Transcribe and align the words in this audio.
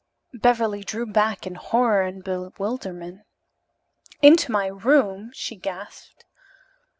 Beverly 0.33 0.83
drew 0.83 1.05
back 1.05 1.45
in 1.45 1.53
horror 1.53 2.01
and 2.01 2.23
bewilderment. 2.23 3.21
"Into 4.23 4.51
my 4.51 4.65
room?" 4.65 5.29
she 5.31 5.55
gasped. 5.55 6.25